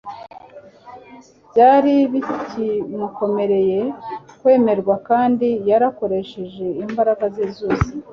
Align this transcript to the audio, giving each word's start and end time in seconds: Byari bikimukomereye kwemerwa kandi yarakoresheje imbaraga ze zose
Byari 1.51 1.93
bikimukomereye 2.13 3.79
kwemerwa 4.39 4.95
kandi 5.09 5.47
yarakoresheje 5.69 6.65
imbaraga 6.83 7.23
ze 7.35 7.45
zose 7.57 7.89